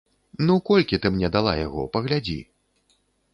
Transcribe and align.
Ну, 0.45 0.53
колькі 0.69 0.99
ты 1.03 1.11
мне 1.17 1.29
дала 1.35 1.53
яго, 1.59 1.85
паглядзі. 1.99 2.39